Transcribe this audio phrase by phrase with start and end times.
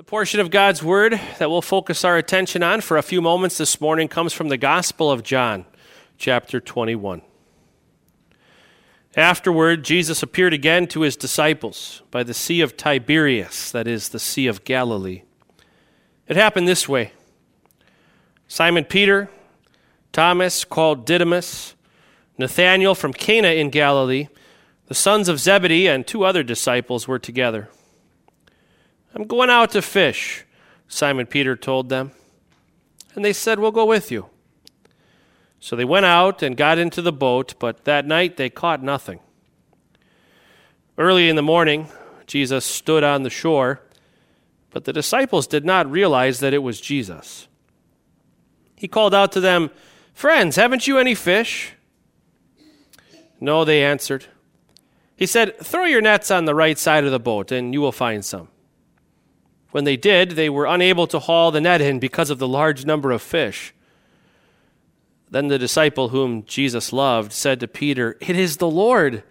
[0.00, 3.58] The portion of God's Word that we'll focus our attention on for a few moments
[3.58, 5.66] this morning comes from the Gospel of John,
[6.16, 7.20] chapter 21.
[9.14, 14.18] Afterward, Jesus appeared again to his disciples by the Sea of Tiberias, that is, the
[14.18, 15.20] Sea of Galilee.
[16.26, 17.12] It happened this way
[18.48, 19.28] Simon Peter,
[20.12, 21.74] Thomas, called Didymus,
[22.38, 24.28] Nathanael from Cana in Galilee,
[24.86, 27.68] the sons of Zebedee, and two other disciples were together.
[29.14, 30.44] I'm going out to fish,
[30.88, 32.12] Simon Peter told them.
[33.14, 34.26] And they said, We'll go with you.
[35.58, 39.20] So they went out and got into the boat, but that night they caught nothing.
[40.96, 41.88] Early in the morning,
[42.26, 43.80] Jesus stood on the shore,
[44.70, 47.48] but the disciples did not realize that it was Jesus.
[48.76, 49.70] He called out to them,
[50.14, 51.74] Friends, haven't you any fish?
[53.40, 54.26] No, they answered.
[55.16, 57.92] He said, Throw your nets on the right side of the boat, and you will
[57.92, 58.48] find some.
[59.70, 62.84] When they did, they were unable to haul the net in because of the large
[62.84, 63.72] number of fish.
[65.30, 69.22] Then the disciple whom Jesus loved said to Peter, It is the Lord.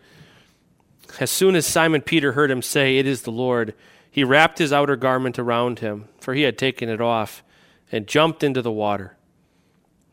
[1.20, 3.74] As soon as Simon Peter heard him say, It is the Lord,
[4.10, 7.44] he wrapped his outer garment around him, for he had taken it off,
[7.92, 9.18] and jumped into the water.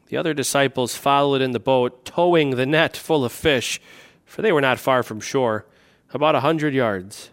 [0.08, 3.80] The other disciples followed in the boat, towing the net full of fish,
[4.24, 5.66] for they were not far from shore,
[6.12, 7.30] about a hundred yards.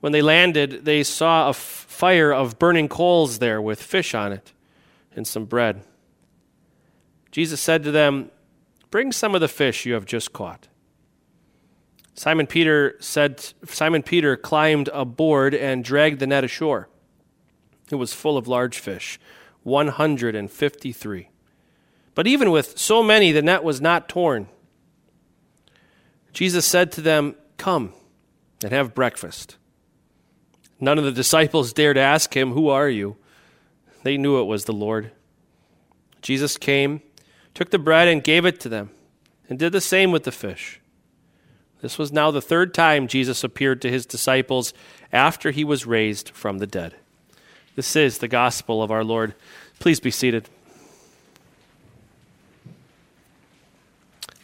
[0.00, 4.32] When they landed, they saw a f- fire of burning coals there with fish on
[4.32, 4.52] it
[5.14, 5.82] and some bread.
[7.30, 8.30] Jesus said to them,
[8.90, 10.68] Bring some of the fish you have just caught.
[12.14, 16.88] Simon Peter said Simon Peter climbed aboard and dragged the net ashore.
[17.90, 19.18] It was full of large fish,
[19.62, 21.28] 153.
[22.14, 24.48] But even with so many the net was not torn.
[26.32, 27.94] Jesus said to them, "Come
[28.62, 29.56] and have breakfast."
[30.80, 33.16] None of the disciples dared ask him, Who are you?
[34.02, 35.10] They knew it was the Lord.
[36.22, 37.02] Jesus came,
[37.54, 38.90] took the bread, and gave it to them,
[39.48, 40.80] and did the same with the fish.
[41.82, 44.72] This was now the third time Jesus appeared to his disciples
[45.12, 46.94] after he was raised from the dead.
[47.76, 49.34] This is the gospel of our Lord.
[49.78, 50.48] Please be seated.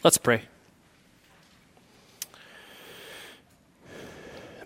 [0.03, 0.43] Let's pray.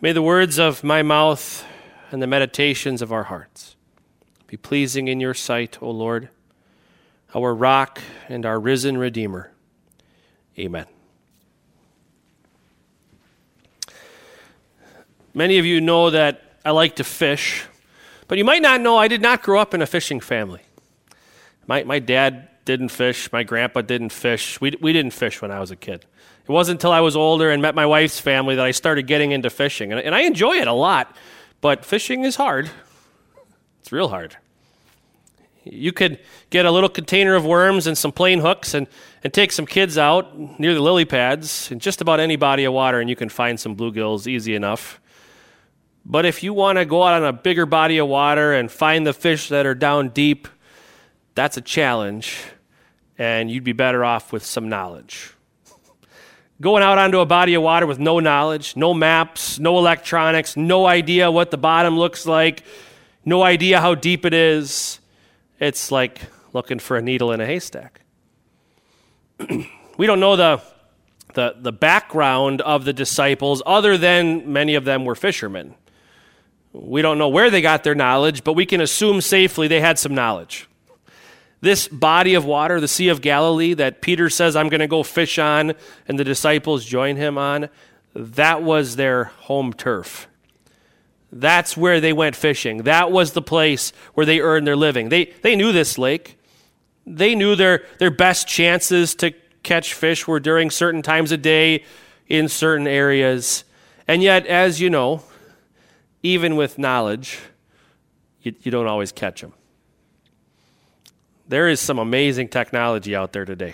[0.04, 1.64] May the words of my mouth
[2.10, 3.76] and the meditations of our hearts
[4.48, 6.30] be pleasing in your sight, O Lord,
[7.36, 9.52] our rock and our risen Redeemer.
[10.58, 10.88] Amen.
[15.36, 17.66] Many of you know that I like to fish,
[18.28, 20.62] but you might not know I did not grow up in a fishing family.
[21.68, 24.62] My, my dad didn't fish, my grandpa didn't fish.
[24.62, 26.06] We, we didn't fish when I was a kid.
[26.48, 29.34] It wasn't until I was older and met my wife's family that I started getting
[29.34, 29.92] into fishing.
[29.92, 31.18] And, and I enjoy it a lot,
[31.60, 32.72] but fishing is hard.
[33.82, 34.38] It's real hard.
[35.66, 38.88] You could get a little container of worms and some plain hooks and,
[39.22, 42.74] and take some kids out near the lily pads in just about any body of
[42.74, 45.02] water, and you can find some bluegills easy enough.
[46.06, 49.06] But if you want to go out on a bigger body of water and find
[49.06, 50.48] the fish that are down deep,
[51.36, 52.38] that's a challenge,
[53.18, 55.34] and you'd be better off with some knowledge
[56.62, 60.86] going out onto a body of water with no knowledge, no maps, no electronics, no
[60.86, 62.64] idea what the bottom looks like,
[63.26, 65.00] no idea how deep it is.
[65.60, 66.22] It's like
[66.54, 68.02] looking for a needle in a haystack.
[69.98, 70.62] we don't know the,
[71.34, 75.74] the, the background of the disciples other than many of them were fishermen.
[76.74, 79.98] We don't know where they got their knowledge, but we can assume safely they had
[79.98, 80.68] some knowledge.
[81.62, 85.04] This body of water, the Sea of Galilee, that Peter says, I'm going to go
[85.04, 85.74] fish on,
[86.08, 87.70] and the disciples join him on,
[88.16, 90.28] that was their home turf.
[91.32, 92.80] That's where they went fishing.
[92.84, 95.10] That was the place where they earned their living.
[95.10, 96.38] They, they knew this lake.
[97.06, 99.32] They knew their, their best chances to
[99.64, 101.86] catch fish were during certain times of day
[102.28, 103.64] in certain areas.
[104.08, 105.24] And yet, as you know,
[106.24, 107.40] even with knowledge,
[108.42, 109.54] you, you don't always catch them.
[111.52, 113.74] There is some amazing technology out there today.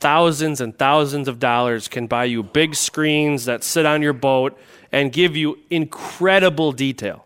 [0.00, 4.60] Thousands and thousands of dollars can buy you big screens that sit on your boat
[4.92, 7.24] and give you incredible detail.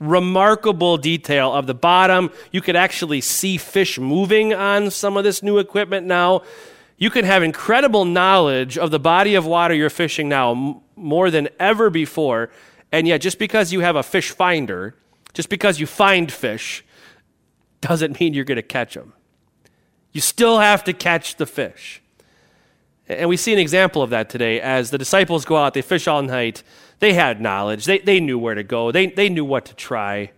[0.00, 2.32] Remarkable detail of the bottom.
[2.50, 6.42] You could actually see fish moving on some of this new equipment now.
[6.98, 11.30] You can have incredible knowledge of the body of water you're fishing now m- more
[11.30, 12.50] than ever before.
[12.90, 14.96] And yet, just because you have a fish finder,
[15.34, 16.82] just because you find fish,
[17.80, 19.12] doesn't mean you're going to catch them.
[20.12, 22.02] You still have to catch the fish.
[23.08, 26.08] And we see an example of that today as the disciples go out, they fish
[26.08, 26.62] all night.
[26.98, 30.32] They had knowledge, they, they knew where to go, they, they knew what to try,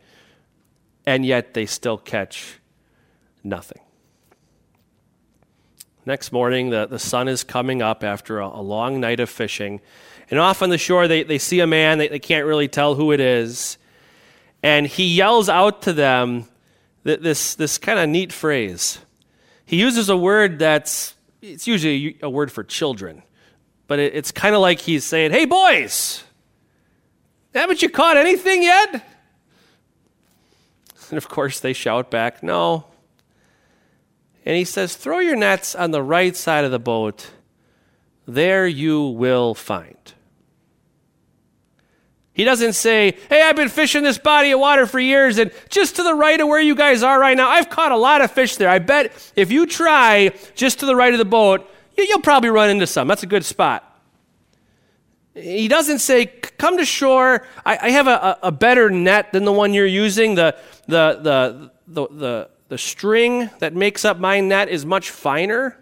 [1.07, 2.59] and yet they still catch
[3.45, 3.81] nothing.
[6.05, 9.81] Next morning, the, the sun is coming up after a, a long night of fishing.
[10.31, 12.95] And off on the shore, they, they see a man, they, they can't really tell
[12.95, 13.79] who it is.
[14.63, 16.49] And he yells out to them
[17.17, 18.99] this, this kind of neat phrase.
[19.65, 23.23] He uses a word that's, it's usually a word for children,
[23.87, 26.25] but it, it's kind of like he's saying, Hey, boys,
[27.55, 29.05] haven't you caught anything yet?
[31.11, 32.85] And of course, they shout back, No,
[34.49, 37.31] and he says, Throw your nets on the right side of the boat.
[38.27, 40.15] There you will find.
[42.39, 45.97] He doesn't say, Hey, I've been fishing this body of water for years, and just
[45.97, 48.31] to the right of where you guys are right now, I've caught a lot of
[48.31, 48.71] fish there.
[48.71, 51.69] I bet if you try just to the right of the boat,
[51.99, 53.09] you'll probably run into some.
[53.09, 53.85] That's a good spot.
[55.35, 57.45] He doesn't say, Come to shore.
[57.67, 60.37] I, have a, a, better net than the one you're using.
[60.37, 60.57] The,
[60.87, 65.77] the, the, the, the the string that makes up my net is much finer.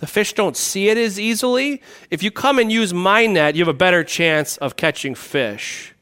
[0.00, 1.82] The fish don't see it as easily.
[2.10, 5.94] If you come and use my net, you have a better chance of catching fish.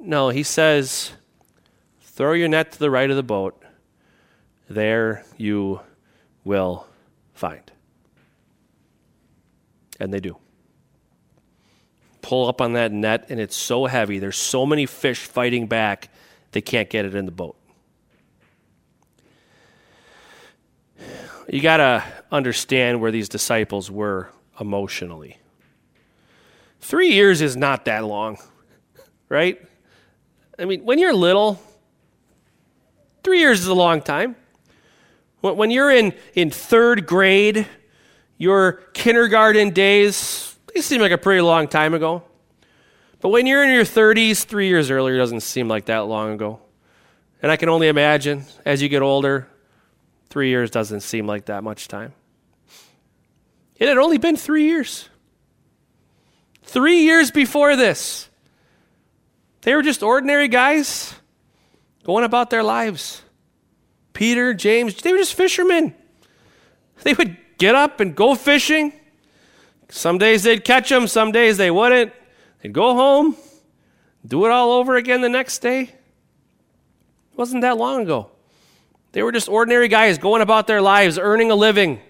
[0.00, 1.12] No, he says,
[2.00, 3.62] throw your net to the right of the boat.
[4.68, 5.80] There you
[6.42, 6.88] will
[7.34, 7.70] find.
[10.00, 10.36] And they do.
[12.20, 14.18] Pull up on that net, and it's so heavy.
[14.18, 16.08] There's so many fish fighting back,
[16.50, 17.56] they can't get it in the boat.
[21.48, 25.38] you got to understand where these disciples were emotionally.
[26.80, 28.38] Three years is not that long,
[29.28, 29.60] right?
[30.58, 31.62] I mean, when you're little,
[33.22, 34.34] three years is a long time.
[35.40, 37.66] When you're in, in third grade,
[38.38, 42.22] your kindergarten days, they seem like a pretty long time ago.
[43.20, 46.60] But when you're in your 30s, three years earlier doesn't seem like that long ago.
[47.40, 49.48] And I can only imagine as you get older,
[50.32, 52.14] Three years doesn't seem like that much time.
[53.82, 55.08] It had only been three years.
[56.62, 58.28] Three years before this,
[59.62, 61.12] they were just ordinary guys
[62.04, 63.22] going about their lives.
[64.12, 65.96] Peter, James, they were just fishermen.
[67.02, 68.92] They would get up and go fishing.
[69.88, 72.12] Some days they'd catch them, some days they wouldn't.
[72.62, 73.36] They'd go home,
[74.24, 75.80] do it all over again the next day.
[75.80, 75.90] It
[77.36, 78.30] wasn't that long ago.
[79.10, 82.00] They were just ordinary guys going about their lives, earning a living,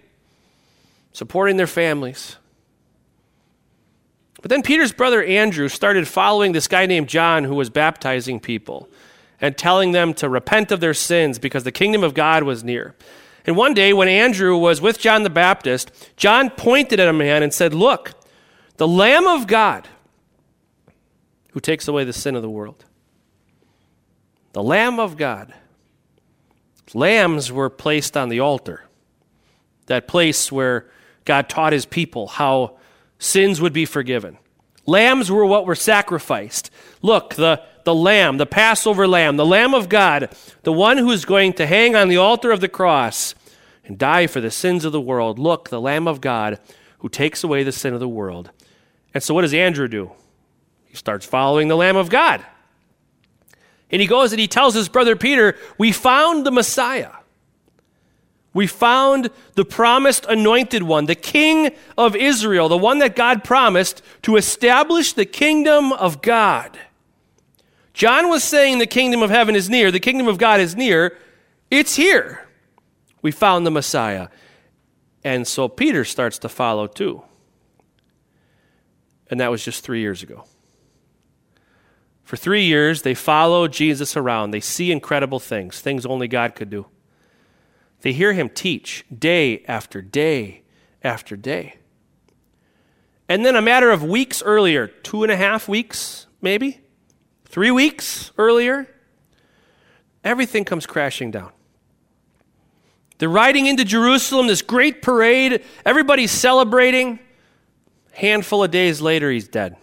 [1.12, 2.36] supporting their families.
[4.40, 8.88] But then Peter's brother Andrew started following this guy named John who was baptizing people
[9.40, 12.94] and telling them to repent of their sins because the kingdom of God was near.
[13.46, 17.42] And one day, when Andrew was with John the Baptist, John pointed at a man
[17.42, 18.12] and said, Look,
[18.76, 19.88] the Lamb of God
[21.52, 22.84] who takes away the sin of the world.
[24.52, 25.52] The Lamb of God.
[26.94, 28.84] Lambs were placed on the altar,
[29.86, 30.90] that place where
[31.24, 32.78] God taught his people how
[33.19, 34.38] sins would be forgiven.
[34.86, 36.70] Lambs were what were sacrificed.
[37.02, 41.24] Look, the, the lamb, the Passover lamb, the Lamb of God, the one who is
[41.24, 43.34] going to hang on the altar of the cross
[43.84, 45.38] and die for the sins of the world.
[45.38, 46.58] Look, the Lamb of God
[46.98, 48.50] who takes away the sin of the world.
[49.14, 50.12] And so, what does Andrew do?
[50.86, 52.44] He starts following the Lamb of God.
[53.90, 57.10] And he goes and he tells his brother Peter, We found the Messiah.
[58.54, 64.02] We found the promised anointed one, the king of Israel, the one that God promised
[64.22, 66.78] to establish the kingdom of God.
[67.94, 71.16] John was saying the kingdom of heaven is near, the kingdom of God is near.
[71.70, 72.46] It's here.
[73.22, 74.28] We found the Messiah.
[75.24, 77.22] And so Peter starts to follow too.
[79.30, 80.44] And that was just three years ago.
[82.22, 84.50] For three years, they follow Jesus around.
[84.50, 86.86] They see incredible things, things only God could do.
[88.02, 90.62] They hear him teach day after day
[91.02, 91.76] after day.
[93.28, 96.80] And then, a matter of weeks earlier, two and a half weeks, maybe,
[97.44, 98.88] three weeks earlier,
[100.22, 101.52] everything comes crashing down.
[103.18, 107.20] They're riding into Jerusalem, this great parade, everybody's celebrating.
[108.12, 109.76] Handful of days later, he's dead.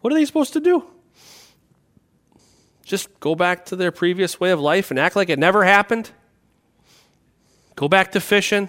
[0.00, 0.84] What are they supposed to do?
[2.84, 6.10] Just go back to their previous way of life and act like it never happened?
[7.76, 8.68] Go back to fishing?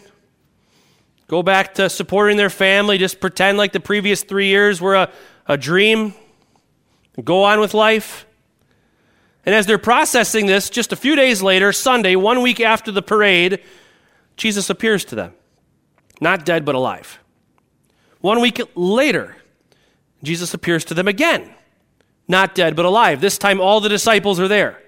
[1.27, 2.98] Go back to supporting their family?
[2.98, 5.12] Just pretend like the previous three years were a,
[5.48, 6.13] a dream?
[7.24, 8.25] Go on with life?
[9.45, 13.01] And as they're processing this, just a few days later, Sunday, one week after the
[13.01, 13.62] parade,
[14.38, 15.34] Jesus appears to them,
[16.19, 17.19] not dead but alive.
[18.22, 19.38] One week later,
[20.24, 21.53] Jesus appears to them again,
[22.27, 23.22] not dead but alive.
[23.22, 24.82] This time, all the disciples are there.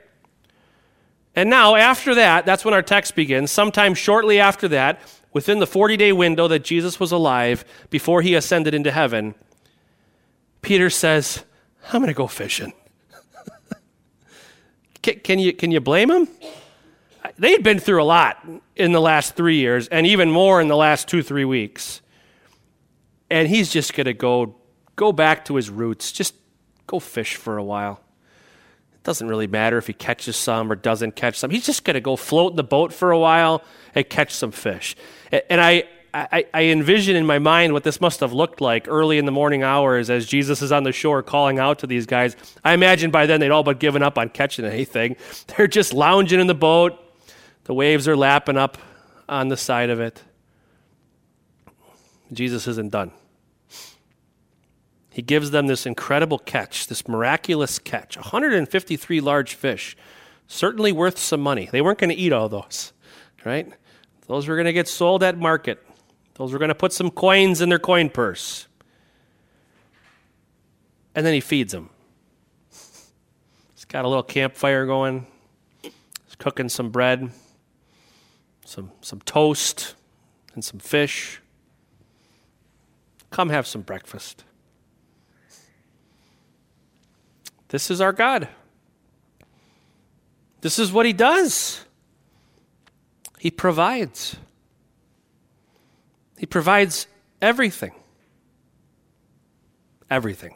[1.35, 3.51] And now, after that, that's when our text begins.
[3.51, 4.99] Sometime shortly after that,
[5.33, 9.35] within the 40 day window that Jesus was alive before he ascended into heaven,
[10.61, 11.43] Peter says,
[11.93, 12.73] I'm going to go fishing.
[15.01, 16.27] can, can, you, can you blame him?
[17.37, 18.43] They had been through a lot
[18.75, 22.01] in the last three years, and even more in the last two, three weeks.
[23.29, 24.55] And he's just going to go,
[24.95, 26.33] go back to his roots, just
[26.87, 28.01] go fish for a while.
[28.95, 31.51] It doesn't really matter if he catches some or doesn't catch some.
[31.51, 33.63] He's just going to go float in the boat for a while
[33.93, 34.95] and catch some fish.
[35.31, 39.17] And I, I, I, envision in my mind what this must have looked like early
[39.17, 42.35] in the morning hours as Jesus is on the shore calling out to these guys.
[42.63, 45.17] I imagine by then they'd all but given up on catching anything.
[45.47, 46.97] They're just lounging in the boat.
[47.65, 48.77] The waves are lapping up
[49.27, 50.23] on the side of it.
[52.31, 53.11] Jesus isn't done.
[55.17, 59.97] He gives them this incredible catch, this miraculous catch 153 large fish.
[60.45, 61.67] Certainly worth some money.
[61.71, 62.93] They weren't going to eat all those,
[63.43, 63.67] right?
[64.27, 65.83] Those were going to get sold at market.
[66.35, 68.67] Those were going to put some coins in their coin purse.
[71.15, 71.89] And then he feeds them.
[72.69, 75.25] He's got a little campfire going.
[75.81, 77.31] He's cooking some bread,
[78.65, 79.95] some, some toast,
[80.53, 81.41] and some fish.
[83.31, 84.43] Come have some breakfast.
[87.69, 88.47] This is our God.
[90.61, 91.85] This is what He does.
[93.39, 94.37] He provides.
[96.37, 97.07] He provides
[97.41, 97.93] everything.
[100.09, 100.55] Everything.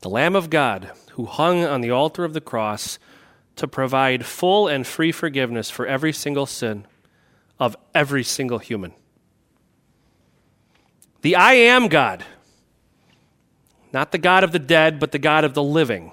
[0.00, 2.98] The Lamb of God, who hung on the altar of the cross
[3.56, 6.86] to provide full and free forgiveness for every single sin
[7.58, 8.92] of every single human.
[11.22, 12.24] The I am God,
[13.94, 16.12] not the God of the dead, but the God of the living.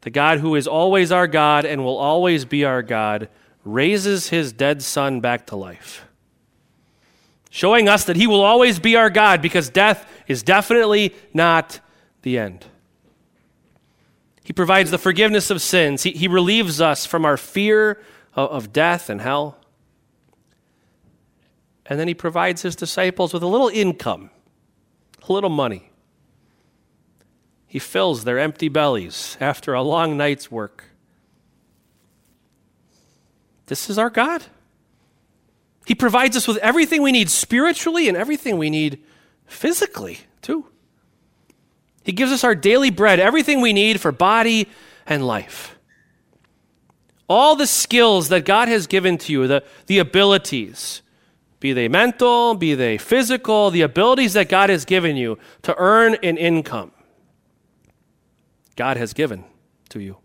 [0.00, 3.28] The God who is always our God and will always be our God
[3.64, 6.04] raises his dead son back to life
[7.52, 11.80] showing us that He will always be our God because death is definitely not
[12.22, 12.64] the end.
[14.42, 18.02] He provides the forgiveness of sins, He, he relieves us from our fear
[18.34, 19.58] of, of death and hell.
[21.84, 24.30] And then He provides His disciples with a little income,
[25.28, 25.91] a little money.
[27.72, 30.84] He fills their empty bellies after a long night's work.
[33.64, 34.44] This is our God.
[35.86, 39.02] He provides us with everything we need spiritually and everything we need
[39.46, 40.66] physically, too.
[42.04, 44.68] He gives us our daily bread, everything we need for body
[45.06, 45.78] and life.
[47.26, 51.00] All the skills that God has given to you, the, the abilities,
[51.58, 56.16] be they mental, be they physical, the abilities that God has given you to earn
[56.22, 56.92] an income,
[58.76, 59.44] God has given
[59.90, 60.18] to you.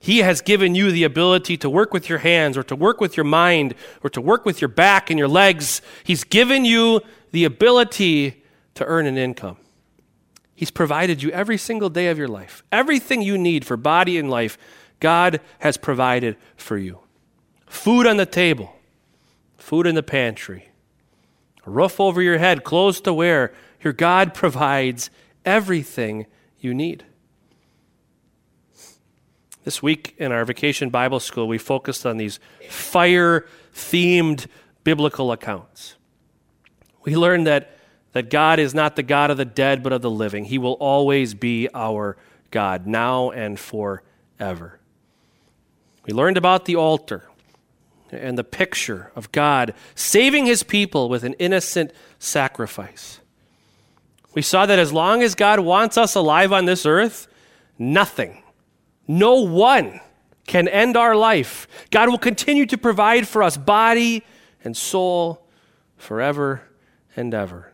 [0.00, 3.16] He has given you the ability to work with your hands or to work with
[3.16, 5.80] your mind or to work with your back and your legs.
[6.02, 8.42] He's given you the ability
[8.74, 9.58] to earn an income.
[10.54, 12.64] He's provided you every single day of your life.
[12.72, 14.58] Everything you need for body and life,
[14.98, 16.98] God has provided for you.
[17.66, 18.74] Food on the table,
[19.56, 20.68] food in the pantry,
[21.64, 23.52] a roof over your head, clothes to wear.
[23.82, 25.10] Your God provides
[25.44, 26.26] everything
[26.62, 27.04] you need.
[29.64, 34.46] This week in our vacation Bible school, we focused on these fire themed
[34.82, 35.94] biblical accounts.
[37.04, 37.76] We learned that,
[38.12, 40.44] that God is not the God of the dead, but of the living.
[40.44, 42.16] He will always be our
[42.50, 44.78] God, now and forever.
[46.04, 47.28] We learned about the altar
[48.10, 53.20] and the picture of God saving his people with an innocent sacrifice.
[54.34, 57.28] We saw that as long as God wants us alive on this earth,
[57.78, 58.42] nothing
[59.06, 60.00] no one
[60.46, 61.68] can end our life.
[61.90, 64.24] God will continue to provide for us body
[64.64, 65.46] and soul
[65.96, 66.62] forever
[67.16, 67.72] and ever.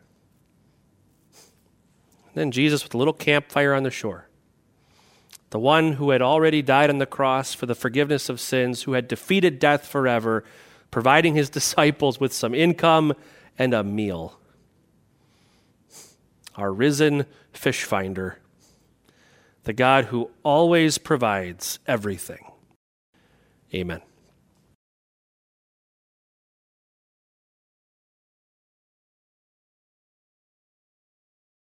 [2.35, 4.29] then Jesus with a little campfire on the shore.
[5.50, 8.93] The one who had already died on the cross for the forgiveness of sins, who
[8.93, 10.45] had defeated death forever,
[10.91, 13.15] providing his disciples with some income
[13.59, 14.38] and a meal.
[16.59, 18.38] Our risen fish finder
[19.62, 22.50] the God who always provides everything.
[23.75, 24.00] Amen.